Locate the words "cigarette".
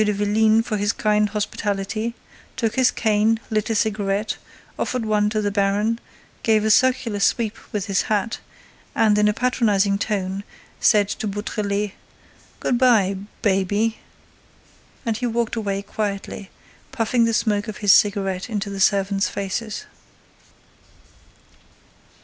3.75-4.37, 17.93-18.49